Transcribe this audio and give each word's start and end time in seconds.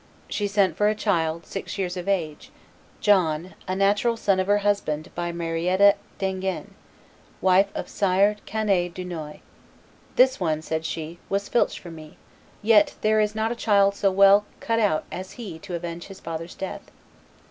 She 0.27 0.47
sent 0.47 0.75
for 0.75 0.87
a 0.87 0.95
child, 0.95 1.45
six 1.45 1.77
years 1.77 1.95
of 1.95 2.07
age, 2.07 2.49
John, 3.01 3.53
a 3.67 3.75
natural 3.75 4.17
son 4.17 4.39
of 4.39 4.47
her 4.47 4.57
husband 4.65 5.11
by 5.13 5.31
Marietta 5.31 5.93
d'Enghien, 6.17 6.71
wife 7.39 7.69
of 7.75 7.87
Sire 7.87 8.33
de 8.33 8.41
Cany 8.41 8.89
Dunois. 8.89 9.41
"This 10.15 10.39
one," 10.39 10.63
said 10.63 10.85
she, 10.87 11.19
"was 11.29 11.47
filched 11.49 11.77
from 11.77 11.93
me; 11.93 12.17
yet 12.63 12.95
there 13.01 13.19
is 13.19 13.35
not 13.35 13.51
a 13.51 13.55
child 13.55 13.93
so 13.93 14.09
well 14.09 14.43
cut 14.59 14.79
out 14.79 15.03
as 15.11 15.33
he 15.33 15.59
to 15.59 15.75
avenge 15.75 16.05
his 16.07 16.19
father's 16.19 16.55
death." 16.55 16.89